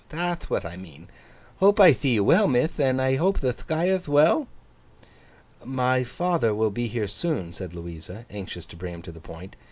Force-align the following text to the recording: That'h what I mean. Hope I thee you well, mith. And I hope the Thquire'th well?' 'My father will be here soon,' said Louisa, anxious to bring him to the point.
That'h 0.09 0.49
what 0.49 0.65
I 0.65 0.77
mean. 0.77 1.09
Hope 1.59 1.79
I 1.79 1.91
thee 1.91 2.15
you 2.15 2.23
well, 2.23 2.47
mith. 2.47 2.79
And 2.79 2.99
I 2.99 3.17
hope 3.17 3.39
the 3.39 3.53
Thquire'th 3.53 4.07
well?' 4.07 4.47
'My 5.63 6.03
father 6.05 6.55
will 6.55 6.71
be 6.71 6.87
here 6.87 7.07
soon,' 7.07 7.53
said 7.53 7.75
Louisa, 7.75 8.25
anxious 8.31 8.65
to 8.65 8.75
bring 8.75 8.95
him 8.95 9.01
to 9.03 9.11
the 9.11 9.19
point. 9.19 9.55